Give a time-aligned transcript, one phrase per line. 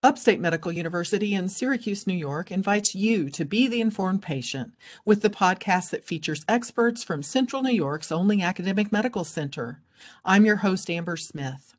[0.00, 4.74] Upstate Medical University in Syracuse, New York invites you to be the informed patient
[5.04, 9.80] with the podcast that features experts from Central New York's only academic medical center.
[10.24, 11.74] I'm your host, Amber Smith.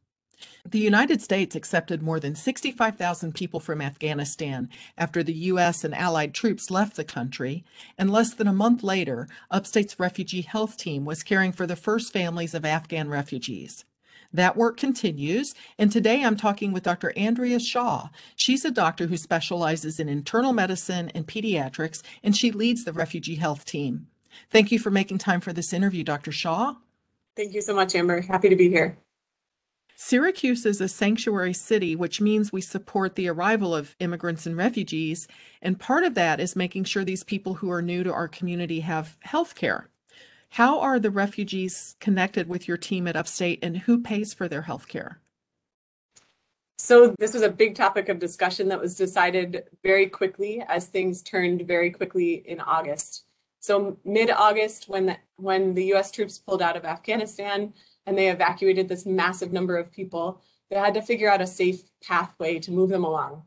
[0.66, 4.68] The United States accepted more than 65,000 people from Afghanistan
[4.98, 5.86] after the U.S.
[5.86, 7.64] and allied troops left the country,
[7.98, 12.12] and less than a month later, Upstate's refugee health team was caring for the first
[12.12, 13.86] families of Afghan refugees.
[14.32, 17.12] That work continues, and today I'm talking with Dr.
[17.18, 18.10] Andrea Shaw.
[18.36, 23.36] She's a doctor who specializes in internal medicine and pediatrics, and she leads the refugee
[23.36, 24.08] health team.
[24.52, 26.32] Thank you for making time for this interview, Dr.
[26.32, 26.76] Shaw.
[27.36, 28.22] Thank you so much, Amber.
[28.22, 29.00] Happy to be here.
[29.96, 35.28] Syracuse is a sanctuary city, which means we support the arrival of immigrants and refugees.
[35.62, 38.80] And part of that is making sure these people who are new to our community
[38.82, 39.89] have health care.
[40.52, 44.64] How are the refugees connected with your team at Upstate and who pays for their
[44.64, 45.22] health care?
[46.78, 51.22] So, this was a big topic of discussion that was decided very quickly as things
[51.22, 53.26] turned very quickly in August.
[53.60, 57.74] So, mid August, when the, when the US troops pulled out of Afghanistan
[58.06, 61.84] and they evacuated this massive number of people, they had to figure out a safe
[62.02, 63.44] pathway to move them along.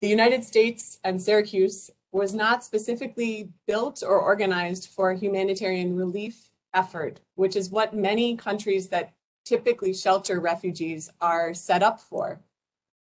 [0.00, 6.50] The United States and Syracuse was not specifically built or organized for a humanitarian relief
[6.74, 9.12] effort, which is what many countries that
[9.44, 12.40] typically shelter refugees are set up for.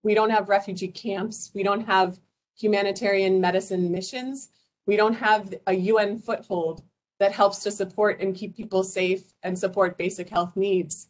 [0.04, 1.52] We don't have refugee camps.
[1.54, 2.20] We don't have
[2.58, 4.50] humanitarian medicine missions.
[4.86, 6.84] We don't have a UN foothold
[7.20, 11.08] that helps to support and keep people safe and support basic health needs.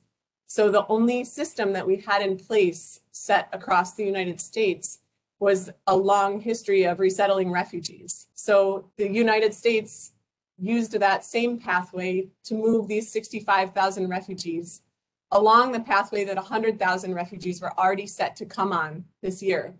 [0.47, 4.99] So the only system that we had in place set across the United States
[5.39, 8.27] was a long history of resettling refugees.
[8.33, 10.11] So the United States
[10.57, 14.81] used that same pathway to move these 65,000 refugees
[15.31, 19.73] along the pathway that 100,000 refugees were already set to come on this year,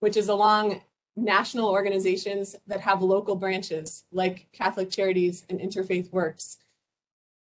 [0.00, 0.80] which is along
[1.16, 6.58] national organizations that have local branches like Catholic Charities and Interfaith Works,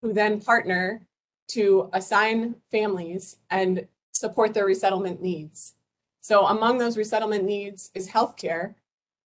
[0.02, 1.02] who then partner
[1.50, 5.74] to assign families and support their resettlement needs.
[6.28, 8.76] So among those resettlement needs is healthcare,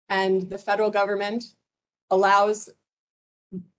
[0.08, 1.44] and the federal government
[2.08, 2.70] allows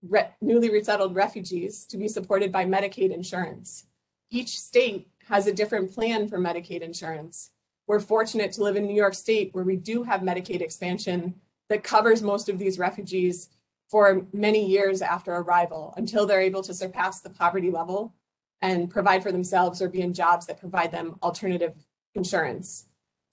[0.07, 3.87] re- newly resettled refugees to be supported by Medicaid insurance.
[4.29, 7.49] Each state has a different plan for Medicaid insurance.
[7.87, 11.33] We're fortunate to live in New York State where we do have Medicaid expansion
[11.67, 13.49] that covers most of these refugees
[13.89, 18.13] for many years after arrival until they're able to surpass the poverty level
[18.61, 21.73] and provide for themselves or be in jobs that provide them alternative
[22.13, 22.85] insurance.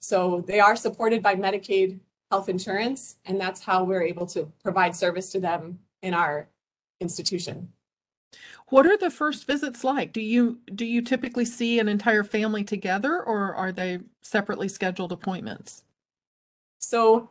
[0.07, 1.99] So they are supported by Medicaid
[2.31, 6.49] health insurance, and that's how we're able to provide service to them in our
[7.01, 7.73] institution.
[8.69, 10.13] What are the first visits like?
[10.13, 15.11] Do you do you typically see an entire family together or are they separately scheduled
[15.11, 15.83] appointments?
[16.79, 17.31] So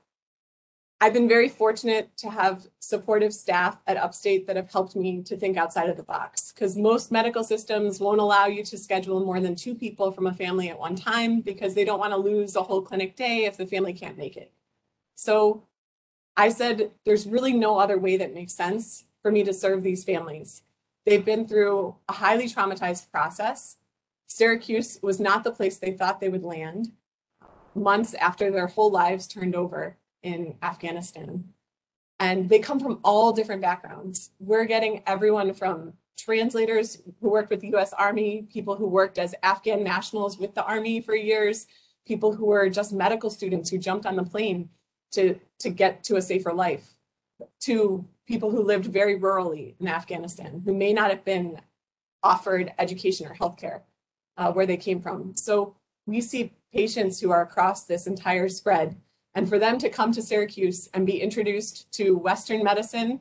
[1.06, 5.38] I've been very fortunate to have supportive staff at Upstate that have helped me to
[5.38, 9.40] think outside of the box because most medical systems won't allow you to schedule more
[9.40, 12.56] than two people from a family at one time because they don't want to lose
[12.56, 14.52] a whole clinic day if the family can't make it.
[15.14, 15.68] So
[16.36, 20.04] I said, there's really no other way that makes sense for me to serve these
[20.04, 20.64] families.
[21.06, 23.78] They've been through a highly traumatized process.
[24.26, 26.94] Syracuse was not the place they thought they would land
[27.76, 31.46] months after their whole lives turned over in Afghanistan.
[32.20, 34.32] And they come from all different backgrounds.
[34.40, 39.36] We're getting everyone from translators who worked with the US Army, people who worked as
[39.44, 41.68] Afghan nationals with the Army for years,
[42.08, 44.70] people who were just medical students who jumped on the plane
[45.12, 46.88] to, to get to a safer life,
[47.62, 51.60] to people who lived very rurally in Afghanistan, who may not have been
[52.24, 53.82] offered education or healthcare
[54.38, 55.36] uh, where they came from.
[55.36, 55.76] So
[56.08, 58.98] we see patients who are across this entire spread
[59.36, 63.20] and for them to come to Syracuse and be introduced to Western medicine,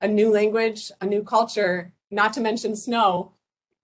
[0.00, 3.32] a new language, a new culture, not to mention snow,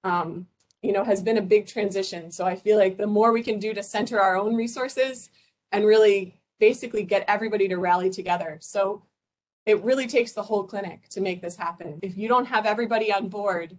[0.05, 0.47] um,
[0.81, 2.31] you know, has been a big transition.
[2.31, 5.29] So I feel like the more we can do to center our own resources
[5.73, 8.59] and really basically get everybody to rally together.
[8.61, 9.03] So
[9.67, 11.99] it really takes the whole clinic to make this happen.
[12.03, 13.77] If you don't have everybody on board,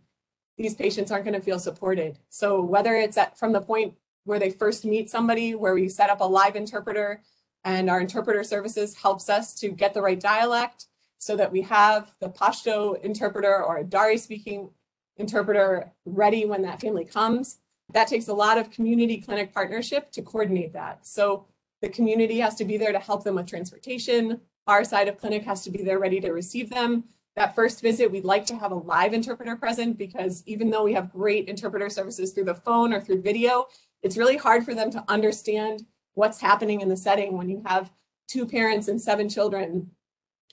[0.58, 2.20] these patients aren't going to feel supported.
[2.30, 3.94] So whether it's at from the point
[4.26, 7.22] where they first meet somebody, where we set up a live interpreter
[7.68, 10.86] and our interpreter services helps us to get the right dialect
[11.18, 14.70] so that we have the Pashto interpreter or a Dari speaking
[15.18, 17.58] interpreter ready when that family comes.
[17.92, 21.06] That takes a lot of community clinic partnership to coordinate that.
[21.06, 21.48] So
[21.82, 24.40] the community has to be there to help them with transportation.
[24.66, 27.04] Our side of clinic has to be there ready to receive them.
[27.36, 30.94] That first visit, we'd like to have a live interpreter present because even though we
[30.94, 33.68] have great interpreter services through the phone or through video,
[34.02, 35.86] it's really hard for them to understand
[36.18, 37.92] what's happening in the setting when you have
[38.28, 39.92] two parents and seven children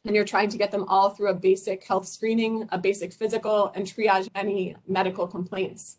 [0.04, 3.72] and you're trying to get them all through a basic health screening, a basic physical,
[3.74, 5.96] and triage any medical complaints.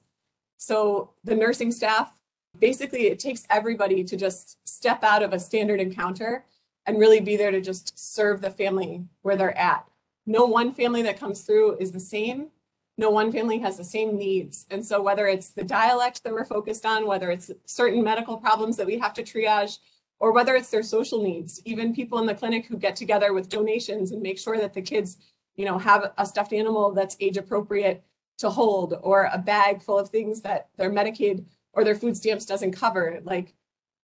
[0.58, 2.14] So the nursing staff,
[2.60, 6.46] basically it takes everybody to just step out of a standard encounter
[6.86, 9.88] and really be there to just serve the family where they're at.
[10.28, 12.52] No one family that comes through is the same.
[12.98, 14.66] No one family has the same needs.
[14.70, 18.78] And so whether it's the dialect that we're focused on, whether it's certain medical problems
[18.78, 19.80] that we have to triage,
[20.20, 23.50] or whether it's their social needs, even people in the clinic who get together with
[23.50, 25.18] donations and make sure that the kids,
[25.56, 28.04] you know, have a stuffed animal that's age appropriate
[28.38, 32.46] to hold or a bag full of things that their Medicaid or their food stamps
[32.46, 33.20] doesn't cover.
[33.24, 33.54] Like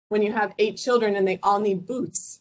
[0.08, 2.40] when you have eight children and they all need boots,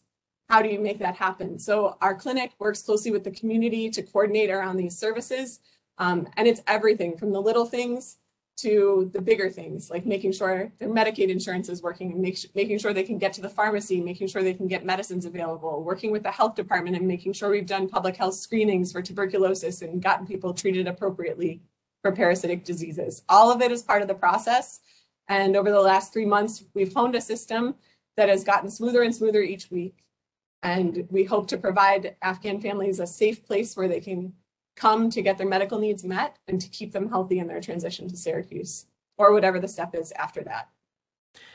[0.50, 1.60] how do you make that happen?
[1.60, 5.60] So our clinic works closely with the community to coordinate around these services.
[5.98, 8.18] Um, and it's everything from the little things
[8.58, 12.92] to the bigger things, like making sure their Medicaid insurance is working make, making sure
[12.92, 16.24] they can get to the pharmacy, making sure they can get medicines available, working with
[16.24, 20.26] the health department and making sure we've done public health screenings for tuberculosis and gotten
[20.26, 21.62] people treated appropriately
[22.02, 23.24] for parasitic diseases.
[23.30, 24.80] All of it is part of the process.
[25.28, 27.76] And over the last three months, we've honed a system
[28.16, 30.04] that has gotten smoother and smoother each week.
[30.64, 34.34] And we hope to provide Afghan families a safe place where they can
[34.78, 38.08] come to get their medical needs met and to keep them healthy in their transition
[38.08, 38.86] to Syracuse
[39.18, 40.70] or whatever the step is after that.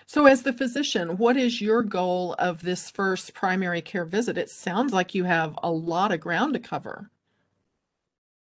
[0.06, 4.36] So, as the physician, what is your goal of this first primary care visit?
[4.36, 7.10] It sounds like you have a lot of ground to cover.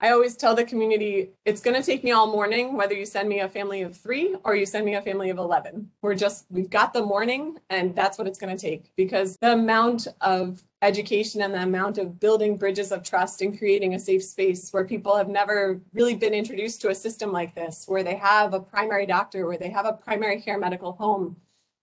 [0.01, 3.29] I always tell the community it's going to take me all morning, whether you send
[3.29, 5.91] me a family of three or you send me a family of 11.
[6.03, 9.55] We're just, we've got the morning, and that's what it's going to take because the
[9.55, 14.23] amount of education and the amount of building bridges of trust and creating a safe
[14.23, 18.15] space where people have never really been introduced to a system like this, where they
[18.15, 21.37] have a primary doctor, where they have a primary care medical home.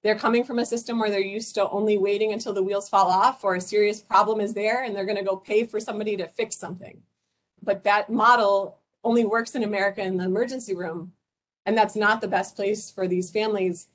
[0.04, 3.08] They're coming from a system where they're used to only waiting until the wheels fall
[3.08, 6.16] off or a serious problem is there and they're going to go pay for somebody
[6.16, 7.02] to fix something
[7.66, 11.14] but that model only works in America in the emergency room.
[11.66, 13.88] And that's not the best place for these families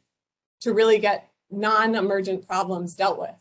[0.60, 3.34] to really get non emergent problems dealt with.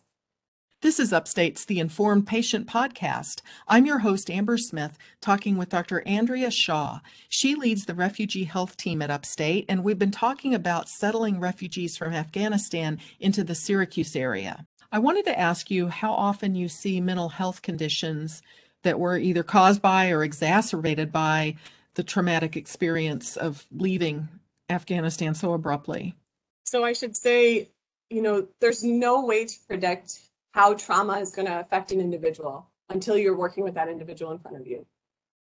[0.82, 3.42] This is Upstate's The Informed Patient Podcast.
[3.68, 6.02] I'm your host, Amber Smith, talking with Dr.
[6.08, 7.02] Andrea Shaw.
[7.28, 11.98] She leads the refugee health team at Upstate, and we've been talking about settling refugees
[11.98, 14.66] from Afghanistan into the Syracuse area.
[14.90, 18.42] I wanted to ask you how often you see mental health conditions
[18.84, 21.56] that were either caused by or exacerbated by
[21.96, 24.30] the traumatic experience of leaving
[24.70, 26.16] Afghanistan so abruptly?
[26.64, 27.70] So I should say,
[28.10, 30.20] you know, there's no way to predict
[30.54, 34.40] how trauma is going to affect an individual until you're working with that individual in
[34.40, 34.86] front of you.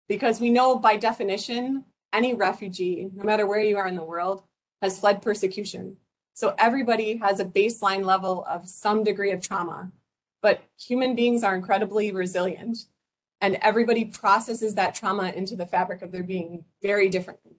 [0.07, 4.44] Because we know by definition, any refugee, no matter where you are in the world,
[4.81, 5.98] has fled persecution.
[6.33, 9.92] So everybody has a baseline level of some degree of trauma.
[10.42, 12.86] But human beings are incredibly resilient
[13.42, 17.57] and everybody processes that trauma into the fabric of their being very differently.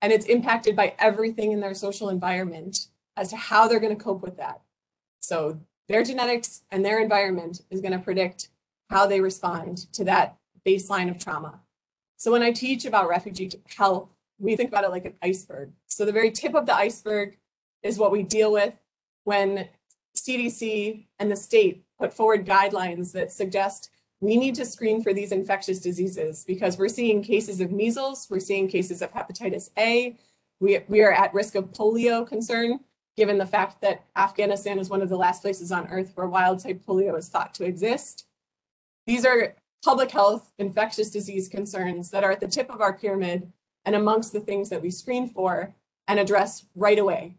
[0.00, 4.02] And it's impacted by everything in their social environment as to how they're going to
[4.02, 4.60] cope with that.
[5.20, 8.48] So their genetics and their environment is going to predict
[8.90, 11.60] how they respond to that baseline of trauma.
[12.16, 14.08] So when I teach about refugee health,
[14.38, 15.72] we think about it like an iceberg.
[15.86, 17.36] So the very tip of the iceberg
[17.82, 18.74] is what we deal with
[19.24, 19.68] when
[20.16, 23.90] CDC and the state put forward guidelines that suggest
[24.22, 28.38] we need to screen for these infectious diseases because we're seeing cases of measles, we're
[28.38, 30.16] seeing cases of hepatitis A,
[30.60, 32.78] we, we are at risk of polio concern,
[33.16, 36.60] given the fact that Afghanistan is one of the last places on earth where wild
[36.60, 38.26] type polio is thought to exist.
[39.08, 43.52] These are public health infectious disease concerns that are at the tip of our pyramid
[43.84, 45.74] and amongst the things that we screen for
[46.06, 47.34] and address right away.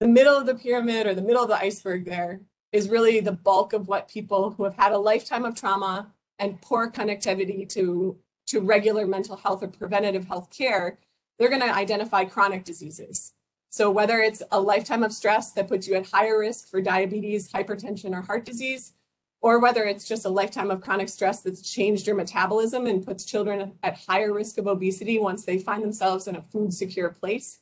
[0.00, 2.40] The middle of the pyramid or the middle of the iceberg there
[2.72, 6.60] is really the bulk of what people who have had a lifetime of trauma and
[6.60, 10.98] poor connectivity to, to regular mental health or preventative health care,
[11.38, 13.32] they're going to identify chronic diseases.
[13.70, 17.50] So whether it's a lifetime of stress that puts you at higher risk for diabetes,
[17.50, 18.92] hypertension, or heart disease,
[19.40, 23.24] or whether it's just a lifetime of chronic stress that's changed your metabolism and puts
[23.24, 27.60] children at higher risk of obesity once they find themselves in a food secure place.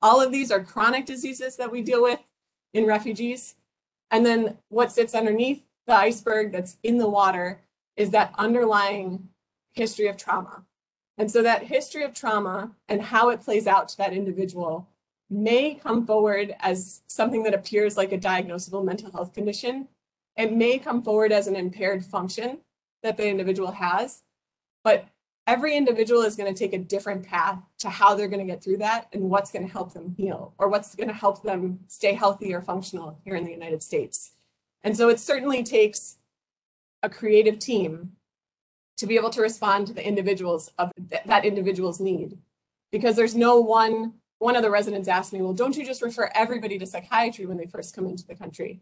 [0.00, 2.18] All of these are chronic diseases that we deal with
[2.74, 3.54] in refugees.
[4.12, 7.60] And then what sits underneath the iceberg that's in the water
[7.96, 9.30] is that underlying
[9.72, 10.64] history of trauma.
[11.18, 14.86] And so that history of trauma and how it plays out to that individual
[15.30, 19.88] may come forward as something that appears like a diagnosable mental health condition.
[20.36, 22.58] It may come forward as an impaired function
[23.02, 24.22] that the individual has,
[24.84, 25.06] but
[25.46, 28.62] every individual is going to take a different path to how they're going to get
[28.62, 31.80] through that and what's going to help them heal or what's going to help them
[31.88, 34.32] stay healthy or functional here in the United States.
[34.84, 36.18] And so it certainly takes
[37.02, 38.12] a creative team
[38.96, 42.38] to be able to respond to the individuals of th- that individual's need
[42.92, 46.30] because there's no one one of the residents asked me well don't you just refer
[46.34, 48.80] everybody to psychiatry when they first come into the country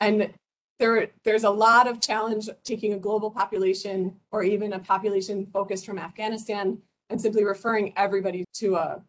[0.00, 0.32] and
[0.80, 5.86] there there's a lot of challenge taking a global population or even a population focused
[5.86, 9.02] from afghanistan and simply referring everybody to a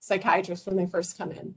[0.00, 1.54] psychiatrist when they first come in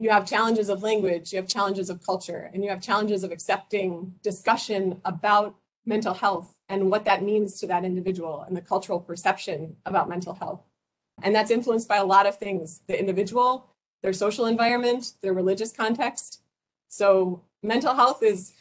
[0.00, 3.30] you have challenges of language you have challenges of culture and you have challenges of
[3.30, 5.54] accepting discussion about
[5.86, 10.34] mental health and what that means to that individual and the cultural perception about mental
[10.34, 10.62] health.
[11.22, 13.70] And that's influenced by a lot of things the individual,
[14.02, 16.42] their social environment, their religious context.
[16.88, 18.52] So, mental health is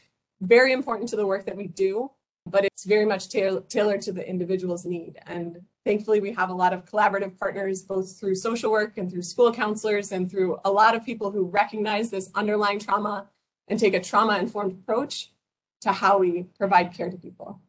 [0.45, 2.11] very important to the work that we do,
[2.45, 5.17] but it's very much ta- tailored to the individual's need.
[5.25, 9.23] And thankfully, we have a lot of collaborative partners, both through social work and through
[9.23, 13.27] school counselors, and through a lot of people who recognize this underlying trauma
[13.67, 15.31] and take a trauma informed approach
[15.81, 17.59] to how we provide care to people.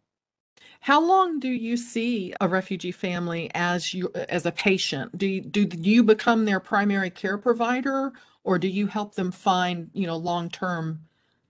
[0.80, 5.16] How long do you see a refugee family as you as a patient?
[5.16, 8.12] Do you, do you become their primary care provider,
[8.44, 11.00] or do you help them find you know long term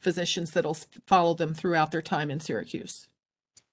[0.07, 0.77] physicians that'll
[1.09, 3.09] follow them throughout their time in Syracuse?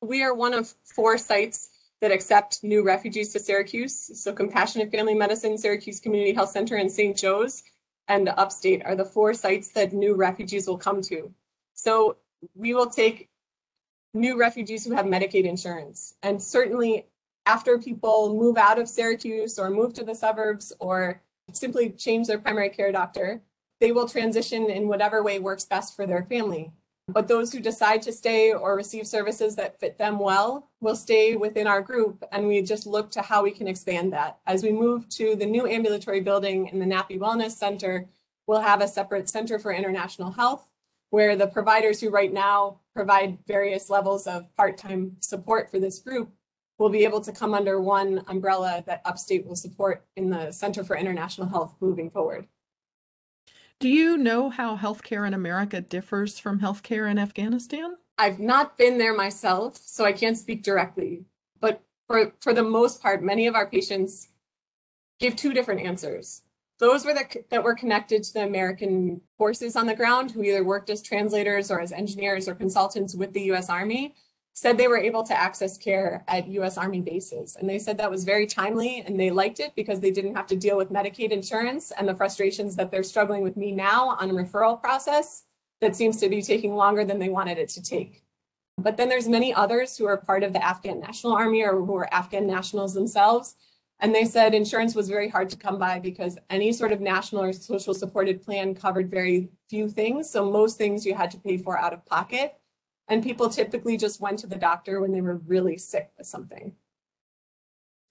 [0.02, 1.70] We are one of four sites
[2.02, 4.20] that accept new refugees to Syracuse.
[4.20, 7.16] So Compassionate Family Medicine, Syracuse Community Health Center, and St.
[7.16, 7.62] Joe's,
[8.08, 11.32] and Upstate are the four sites that new refugees will come to.
[11.76, 12.18] So
[12.56, 13.30] we will take
[14.16, 16.16] new refugees who have Medicaid insurance.
[16.24, 17.06] And certainly
[17.46, 21.22] after people move out of Syracuse or move to the suburbs or
[21.52, 23.40] simply change their primary care doctor,
[23.80, 26.72] they will transition in whatever way works best for their family.
[27.08, 31.36] But those who decide to stay or receive services that fit them well will stay
[31.36, 32.24] within our group.
[32.32, 34.40] And we just look to how we can expand that.
[34.46, 38.08] As we move to the new ambulatory building in the Nappi Wellness Center,
[38.48, 40.70] we'll have a separate Center for International Health
[41.10, 46.32] where the providers who right now provide various levels of part-time support for this group
[46.80, 50.84] will be able to come under one umbrella that Upstate will support in the Center
[50.84, 52.48] for International Health moving forward.
[53.84, 57.98] Do you know how healthcare in America differs from healthcare in Afghanistan?
[58.18, 61.26] I've not been there myself, so I can't speak directly.
[61.60, 64.30] But for, for the most part, many of our patients
[65.20, 66.44] give two different answers
[66.80, 70.64] those were the, that were connected to the American forces on the ground who either
[70.64, 74.16] worked as translators or as engineers or consultants with the US Army
[74.54, 77.56] said they were able to access care at US Army bases.
[77.56, 80.48] And they said that was very timely and they liked it because they didn't have
[80.48, 84.30] to deal with Medicaid insurance and the frustrations that they're struggling with me now on
[84.30, 85.44] a referral process
[85.82, 88.24] that seems to be taking longer than they wanted it to take.
[88.78, 91.96] But then there's many others who are part of the Afghan National Army or who
[91.96, 93.56] are Afghan nationals themselves
[94.04, 97.42] and they said insurance was very hard to come by because any sort of national
[97.42, 100.30] or social supported plan covered very few things.
[100.30, 102.54] So most things you had to pay for out of pocket.
[103.08, 106.74] And people typically just went to the doctor when they were really sick with something.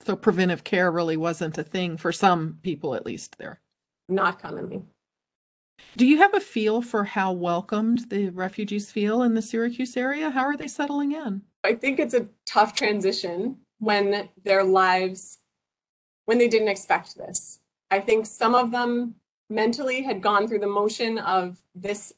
[0.04, 3.60] So preventive care really wasn't a thing for some people, at least there.
[4.08, 4.82] Not commonly.
[5.96, 10.30] Do you have a feel for how welcomed the refugees feel in the Syracuse area?
[10.30, 11.42] How are they settling in?
[11.64, 15.38] I think it's a tough transition when their lives
[16.24, 17.60] when they didn't expect this.
[17.90, 19.16] I think some of them
[19.50, 22.14] mentally had gone through the motion of this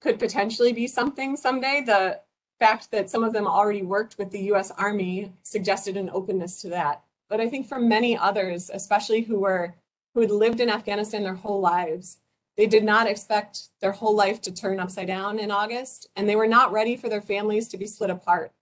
[0.00, 1.82] could potentially be something someday.
[1.84, 2.20] The
[2.58, 6.68] fact that some of them already worked with the US Army suggested an openness to
[6.70, 7.02] that.
[7.28, 9.74] But I think for many others, especially who were
[10.14, 12.18] who had lived in Afghanistan their whole lives,
[12.56, 16.34] they did not expect their whole life to turn upside down in August, and they
[16.34, 18.52] were not ready for their families to be split apart.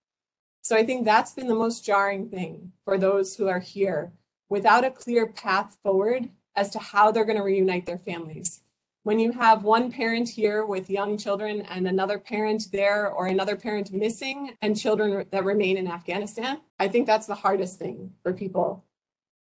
[0.62, 4.12] So I think that's been the most jarring thing for those who are here
[4.50, 8.60] without a clear path forward as to how they're going to reunite their families.
[9.08, 13.56] When you have one parent here with young children and another parent there or another
[13.56, 18.34] parent missing and children that remain in Afghanistan, I think that's the hardest thing for
[18.34, 18.84] people.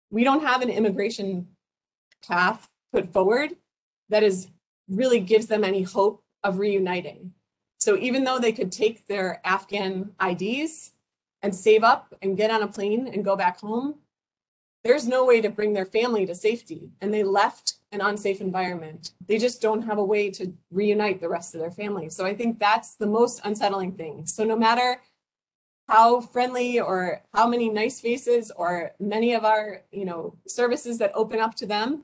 [0.10, 1.50] We don't have an immigration
[2.28, 3.52] path put forward
[4.10, 4.48] that is
[4.90, 7.34] really gives them any hope of reuniting.
[7.80, 10.94] So even though they could take their Afghan IDs
[11.44, 14.00] and save up and get on a plane and go back home,
[14.84, 16.92] there's no way to bring their family to safety.
[17.00, 19.12] And they left an unsafe environment.
[19.28, 22.10] They just don't have a way to reunite the rest of their family.
[22.10, 24.26] So i think that's the most unsettling thing.
[24.26, 25.00] So no matter
[25.88, 31.12] how friendly or how many nice faces or many of our you know services that
[31.14, 32.04] open up to them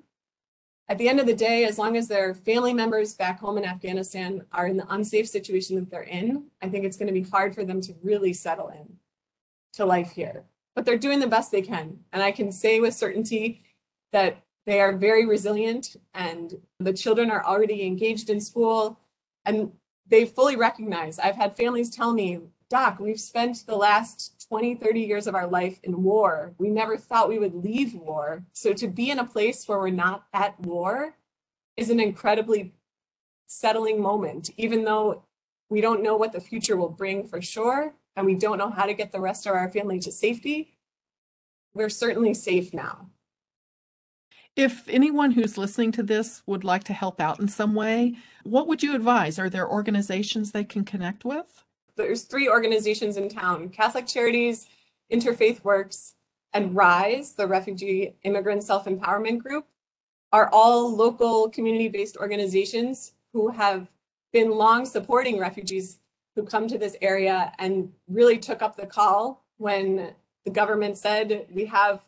[0.89, 3.63] at the end of the day as long as their family members back home in
[3.63, 7.29] afghanistan are in the unsafe situation that they're in i think it's going to be
[7.29, 8.97] hard for them to really settle in
[9.71, 10.43] to life here
[10.79, 11.99] but they're doing the best they can.
[12.13, 13.65] And I can say with certainty
[14.13, 18.97] that they are very resilient and the children are already engaged in school
[19.43, 19.73] and
[20.07, 21.19] they fully recognize.
[21.19, 25.47] I've had families tell me, Doc, we've spent the last 20, 30 years of our
[25.47, 26.53] life in war.
[26.57, 28.45] We never thought we would leave war.
[28.53, 31.15] So to be in a place where we're not at war
[31.75, 32.71] is an incredibly
[33.47, 35.25] settling moment, even though
[35.69, 38.85] we don't know what the future will bring for sure, and we don't know how
[38.85, 40.73] to get the rest of our family to safety.
[41.73, 43.09] We're certainly safe now.
[44.57, 48.67] If anyone who's listening to this would like to help out in some way, what
[48.67, 49.39] would you advise?
[49.39, 51.63] Are there organizations they can connect with?
[51.95, 54.67] There's three organizations in town Catholic Charities,
[55.09, 56.15] Interfaith Works,
[56.53, 59.65] and RISE, the Refugee Immigrant Self Empowerment Group,
[60.33, 63.87] are all local community based organizations who have
[64.33, 65.99] been long supporting refugees
[66.39, 70.13] who come to this area and really took up the call when
[70.45, 72.01] the government said we have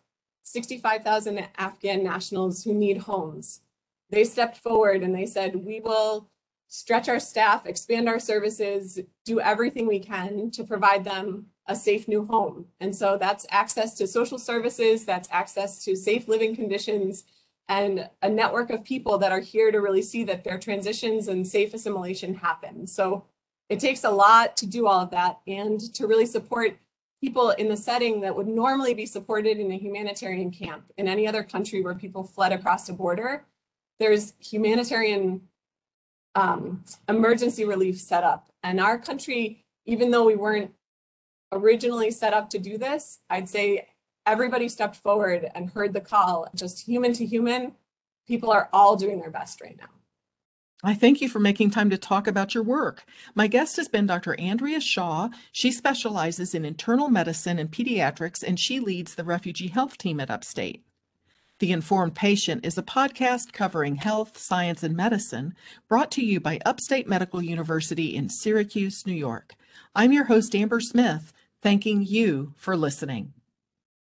[0.43, 3.61] 65,000 Afghan nationals who need homes.
[4.09, 6.29] They stepped forward and they said, we will
[6.67, 12.07] stretch our staff, expand our services, do everything we can to provide them a safe
[12.07, 12.65] new home.
[12.79, 17.25] And so that's access to social services, that's access to safe living conditions,
[17.67, 21.45] and a network of people that are here to really see that their transitions and
[21.45, 22.87] safe assimilation happen.
[22.87, 23.25] So
[23.71, 26.77] it takes a lot to do all of that and to really support
[27.21, 31.25] people in the setting that would normally be supported in a humanitarian camp in any
[31.25, 33.45] other country where people fled across the border.
[33.97, 35.47] There's humanitarian
[36.35, 38.49] um, emergency relief set up.
[38.61, 40.73] And our country, even though we weren't
[41.53, 43.87] originally set up to do this, I'd say
[44.25, 47.71] everybody stepped forward and heard the call, just human to human.
[48.27, 50.00] People are all doing their best right now.
[50.83, 53.05] I thank you for making time to talk about your work.
[53.35, 54.39] My guest has been Dr.
[54.39, 55.29] Andrea Shaw.
[55.51, 60.31] She specializes in internal medicine and pediatrics, and she leads the refugee health team at
[60.31, 60.83] Upstate.
[61.59, 65.53] The Informed Patient is a podcast covering health, science, and medicine
[65.87, 69.53] brought to you by Upstate Medical University in Syracuse, New York.
[69.93, 73.33] I'm your host, Amber Smith, thanking you for listening.